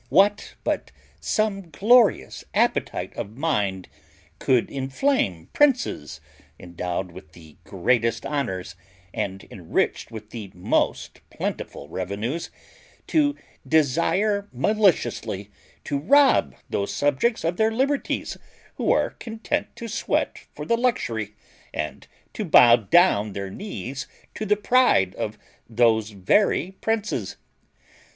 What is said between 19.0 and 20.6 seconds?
content to sweat